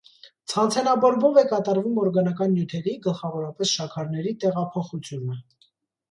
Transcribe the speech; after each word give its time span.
Ցանցենաբորբով 0.51 1.35
է 1.41 1.41
կատարվում 1.49 1.99
օրգանական 2.03 2.49
նյութերի 2.55 2.93
(գլխավորապես 3.03 3.73
շաքարների) 3.81 4.33
տեղափոխությունը։ 4.45 5.37